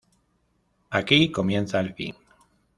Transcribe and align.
Aquí 0.89 1.31
comienza 1.31 1.79
el 1.79 1.93
fin. 1.93 2.15